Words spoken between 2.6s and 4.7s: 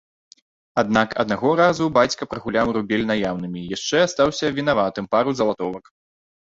рубель наяўнымі, яшчэ астаўся